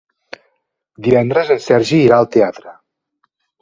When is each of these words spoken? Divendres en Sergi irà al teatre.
Divendres 1.09 1.53
en 1.59 1.63
Sergi 1.69 2.03
irà 2.09 2.21
al 2.21 2.33
teatre. 2.39 2.79